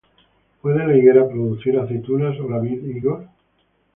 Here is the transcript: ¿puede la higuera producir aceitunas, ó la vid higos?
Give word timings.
¿puede 0.63 0.79
la 0.79 0.97
higuera 0.97 1.29
producir 1.29 1.77
aceitunas, 1.77 2.39
ó 2.39 2.49
la 2.49 2.57
vid 2.57 2.83
higos? 2.87 3.23